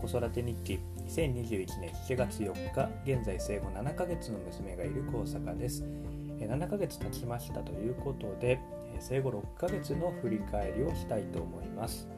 [0.00, 5.84] 子育て日記2021年7月4日現在生後7ヶ月の娘がいる高坂です。
[6.38, 8.58] 7ヶ月経ちましたということで
[8.98, 12.08] 生後6ヶ月の振り返りをしたいと思います。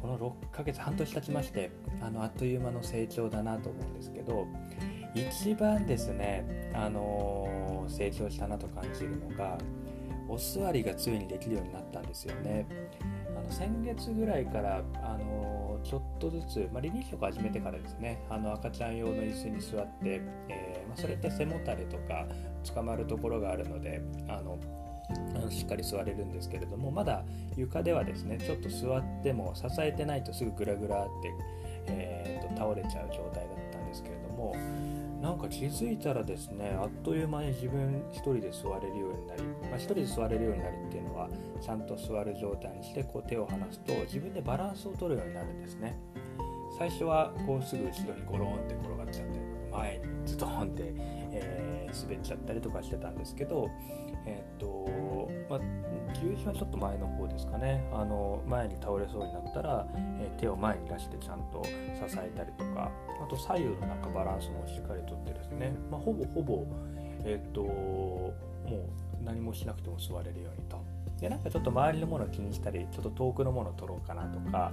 [0.00, 1.70] この6ヶ月半年経ちまして
[2.00, 4.48] あのあっという間の成長だなと思うんですけど
[5.14, 9.58] 一番ですね、あのー、成長したなと感じるのが
[10.28, 12.66] お座りがついにできるようになったんですよね。
[13.42, 22.26] の先月ぐらいから、あのー、ちょっとずつ、まあ、離乳食を始めてからですねあの赤ちゃん用の椅子に座って、えー、まあ、それって背もたれとか
[22.74, 24.58] 捕まるところがあるのであの
[25.50, 27.24] しっかり座れるんですけれどもまだ
[27.56, 31.34] 床ではですねちょっと座っても支えてないとすぐグラグラって、
[31.88, 33.61] えーと、倒れちゃう状態だ
[35.22, 41.28] なんか気づいたらですねあっという間に自分一人で座れるようになり、まあ、一人で座れるようになるっていうのは
[41.60, 45.96] ちゃんと座る状態にしてこう手を離すと自分でバランスを取るようになるんですね。
[46.76, 50.82] 最初はこうすぐ後ろにゴロンって転がっちゃったり前にズドンって、
[51.30, 53.70] えー、滑っちゃったりとかしてたんですけど
[54.26, 54.88] えっ、と
[56.22, 57.84] 友人はちょっと前の方ですかね。
[57.92, 59.86] あの前に倒れそうになったら、
[60.20, 61.70] え、手を前に出してちゃんと支
[62.16, 62.90] えたりとか
[63.22, 66.64] あと左右のなんかバランスもしっかりとってですね、まあ、ほぼほぼ
[67.24, 68.44] えっ、とも
[69.20, 70.80] う何もしなくても座れるようにと。
[71.20, 74.72] でなんかちょっと周りのものを気にしたりちょっと遠くのものを取ろうかなとかなんか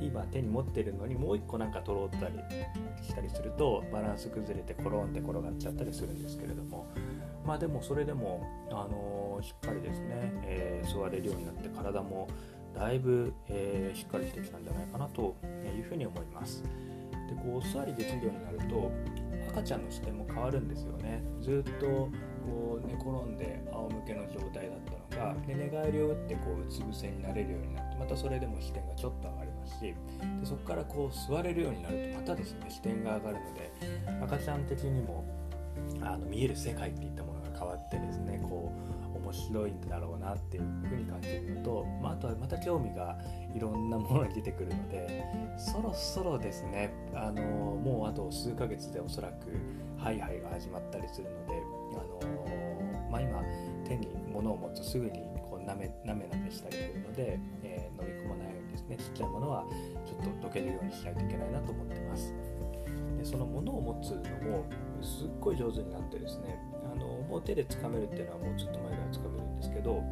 [0.00, 2.34] 今手に持ってるのにもう一個なんか取ろうったり
[3.02, 6.86] したりするとバランス崩れてコロンって転がっちゃったりするんですけれども。
[7.44, 9.71] まあでもそれでも、あのー、しっか、
[10.92, 12.28] 座れるようになって体も
[12.74, 15.36] だいぶ、えー、しっかりしてきたんじゃないかなと
[15.76, 16.62] いうふうに思います。
[16.62, 18.90] でこうお座りできるようになると
[19.50, 21.22] 赤ちゃんの視点も変わるんですよね。
[21.40, 21.86] ずっと
[22.42, 29.94] こう寝転んで仰向けの状態だったのがで寝返りを打ってこううつ伏せになれるようになってまたそれでも視点がちょっと上がりますしで
[30.44, 33.72] そこからこう座れるようになるとまたですね視点が上がるので
[34.22, 35.24] 赤ちゃん的にも
[36.00, 38.72] あの見える世界っていったもの変わってですねこ
[39.14, 43.16] う面白いんだろうなっていうふうに感じるのと、まあ、あとはまた興味が
[43.54, 45.24] いろんなものに出てくるので
[45.56, 49.52] そろそろですねあのもうあと数ヶ月でおそらく
[49.96, 51.62] ハイハイが始まったりするので
[51.92, 53.40] あの、まあ、今
[53.86, 59.64] 手に物を持つとすぐにこうなめなめなめしたりするので、えー、飲み込まないようにですねちっちゃいものは
[60.04, 62.34] ちょっと溶けるようにしないといけないなと思ってます。
[63.22, 64.64] でその物を持つのも
[65.00, 66.58] すっごい上手になってですね
[66.92, 70.02] あのもう手で掴めるっていうのはもうちょっと前から掴めるんですけど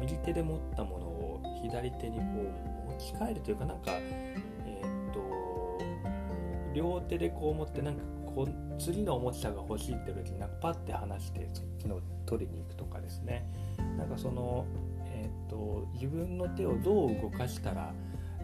[0.00, 2.24] 右手で持ったものを左手にこ
[2.88, 5.80] う持ち替えるというかなんかえー、っと
[6.74, 8.02] 両手でこう持ってなんか
[8.34, 13.44] こう次のおもちゃが欲しいって時になんかパッて離してそっちの取りに行くとかですね。
[13.98, 14.64] なんかその、
[15.04, 17.92] えー、っと自分の手をどう動かしたら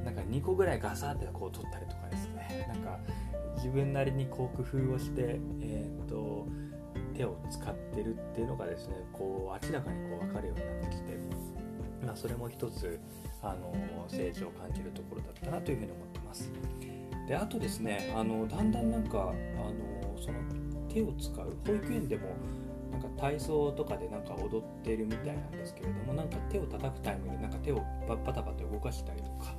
[0.05, 2.67] なんか2個ぐらいガサってこう取ったりとかですね。
[2.69, 2.99] なんか
[3.59, 6.47] 自分なりにこう工夫をして、えーと、
[7.15, 11.19] 手を使ってるっていうのがですねこう明らかにこう分かるようになってきて、
[12.07, 12.99] まあ、それも一つ
[13.43, 13.75] あの
[14.09, 16.51] 成長を感じるところだったなというふうに思ってます。
[17.27, 20.39] であとですねあのだんだんなんかあのその
[20.89, 22.29] 手を使う保育園でも
[22.91, 29.55] なんか体操とかでなんか踊ってるみたいなんですけれどもなんか手を叩くタイミングでなんか手をバタバタ動かしたりとか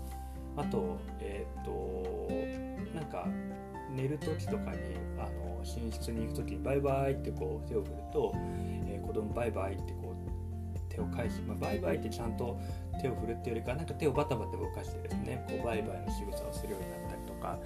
[0.57, 3.27] あとえっ、ー、となんか
[3.95, 4.77] 寝る時とかに
[5.17, 8.33] あの寝室に行く時にバイバイってこう手を振ると、
[8.87, 10.19] えー、子供バイバイってこう
[10.89, 12.59] 手を返し、まあ、バイバイってちゃんと
[13.01, 17.59] 手を振るっていうよりかなんか手をバタバタ動かしてですねこうバイバイの仕草をするようになったりとか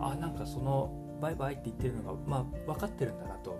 [0.00, 3.58] あなんかそのバイバイって言ってるのが、まあ、分かってるんだなと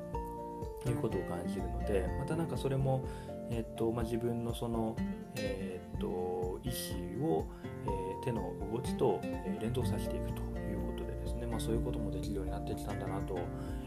[0.86, 3.04] いうことを感じるのでまたなんかそれも、
[3.50, 4.96] えーとまあ、自分のその、
[5.36, 6.70] えーと、意
[7.18, 7.46] 思を、
[7.86, 10.53] えー、手の動きと、え、連動させていくと。
[11.54, 13.38] まあ、そういうこともできるようになってきたんだなと、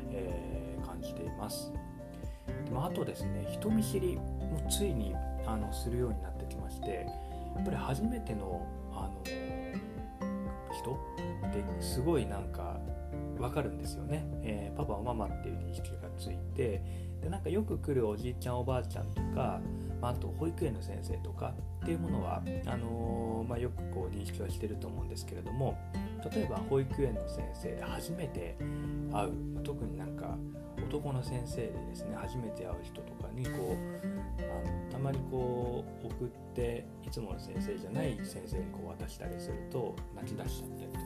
[0.09, 1.73] えー、感じています。
[2.71, 5.13] まあ、あとですね人見知りもついに
[5.45, 7.05] あのするようになってきまして
[7.55, 9.21] やっぱり初めてのあの
[10.73, 12.79] 人ってすごいなんか
[13.37, 16.81] 分かるんですよね、えー、パパママっていう認識がついて
[17.21, 19.59] でなんかよく来るおじいちゃんおばあちゃんとか、
[20.01, 21.53] まあ、あと保育園の先生とか
[21.83, 25.77] っていうものはあのー、まあ、よくこう認識はしてると思うんですけれども
[26.31, 28.55] 例えば保育園の先生で初めて
[29.11, 29.31] 会う
[29.63, 30.37] 特になんか
[30.87, 41.03] 男の先生でですね初めて会う人とかにこうあのたまにこう送っていつもの先生じゃない先生にこう渡したりすると泣き出しちゃったりとか、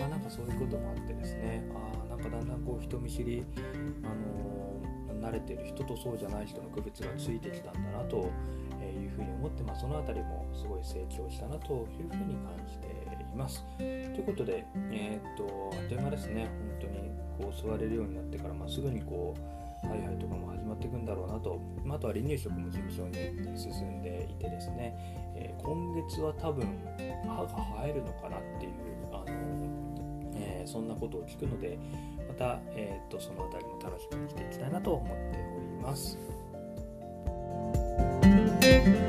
[0.00, 1.64] まあ、なんかそういうこともあってですね。
[1.74, 3.44] あなんかだんだんこう人見知り、
[4.02, 8.30] あの慣れてる人とそうじゃない人の区別がついてきたんだなと
[8.82, 12.86] いうふうに思って、まあ、その辺りもすごい成長したなというふうに感じて
[13.22, 13.64] います。
[13.78, 16.48] ということで、えー、っと、あっという間ですね、
[16.80, 23.14] 本当にこう座れるようになってから、まあ、すぐにこう、ハイハイとかも始まっていくんだろうなと、まあ、とは離乳食も順調に
[23.58, 24.94] 進んでいてですね、
[25.36, 26.66] えー、今月は多分
[27.26, 27.48] 歯が
[27.82, 28.72] 生えるのかなっていう、
[30.66, 31.78] え、そんなことを聞くので、
[32.28, 36.18] また、えー、っとその辺りも楽しみにしていきたいなと思っております。
[38.66, 39.05] Thank you.